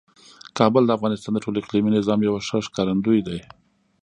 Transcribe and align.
کابل 0.57 0.83
د 0.85 0.91
افغانستان 0.97 1.31
د 1.33 1.39
ټول 1.45 1.55
اقلیمي 1.61 1.89
نظام 1.97 2.19
یو 2.27 2.35
ښه 2.47 2.57
ښکارندوی 2.67 3.19
دی. 3.27 3.39